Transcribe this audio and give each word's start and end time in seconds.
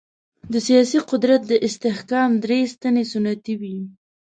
د 0.51 0.53
سیاسي 0.67 0.99
قدرت 1.09 1.41
د 1.47 1.53
استحکام 1.67 2.29
درې 2.43 2.59
سنتي 2.71 3.03
ستنې 3.13 3.53
وې. 3.59 3.77